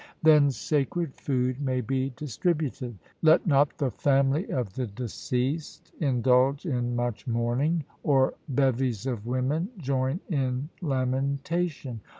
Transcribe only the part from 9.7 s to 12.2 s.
join in lamentation.